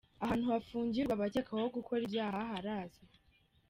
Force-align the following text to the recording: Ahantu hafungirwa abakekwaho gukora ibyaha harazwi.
Ahantu 0.23 0.45
hafungirwa 0.53 1.13
abakekwaho 1.15 1.67
gukora 1.77 2.01
ibyaha 2.07 2.39
harazwi. 2.51 3.05